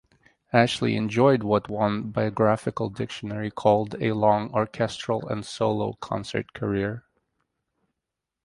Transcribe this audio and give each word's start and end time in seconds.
Ashley 0.51 0.95
enjoyed 0.95 1.43
what 1.43 1.69
one 1.69 2.09
"Biographical 2.09 2.89
Dictionary" 2.89 3.51
called 3.51 3.93
"a 4.01 4.13
long 4.13 4.49
orchestral 4.51 5.27
and 5.27 5.45
solo 5.45 5.93
concert 5.93 6.53
career". 6.53 7.03